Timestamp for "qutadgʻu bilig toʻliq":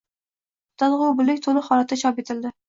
0.71-1.69